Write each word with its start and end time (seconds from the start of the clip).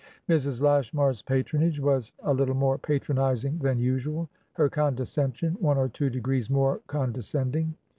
Mrs. 0.27 0.63
Lashmar's 0.63 1.21
patronage 1.21 1.79
was 1.79 2.13
a 2.23 2.33
little 2.33 2.55
more 2.55 2.79
patronizing 2.79 3.59
than 3.59 3.77
usual, 3.77 4.29
her 4.53 4.67
condescension 4.67 5.53
one 5.59 5.77
or 5.77 5.89
two 5.89 6.09
degrees 6.09 6.49
more 6.49 6.81
condescending. 6.87 7.75